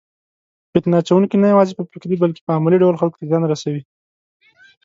[0.71, 3.83] فتنه اچونکي نه یوازې په فکري بلکې په عملي ډول خلکو ته زیان رسوي.